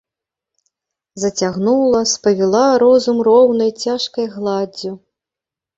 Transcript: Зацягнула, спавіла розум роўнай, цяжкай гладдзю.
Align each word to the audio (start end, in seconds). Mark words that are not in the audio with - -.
Зацягнула, 1.25 2.01
спавіла 2.13 2.65
розум 2.85 3.17
роўнай, 3.29 3.71
цяжкай 3.87 4.25
гладдзю. 4.35 4.91